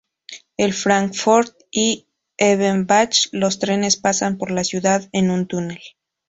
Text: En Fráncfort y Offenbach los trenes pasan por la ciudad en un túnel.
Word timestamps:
En 0.57 0.73
Fráncfort 0.73 1.53
y 1.69 2.07
Offenbach 2.39 3.27
los 3.33 3.59
trenes 3.59 3.97
pasan 3.97 4.39
por 4.39 4.49
la 4.49 4.63
ciudad 4.63 5.07
en 5.11 5.29
un 5.29 5.45
túnel. 5.45 5.77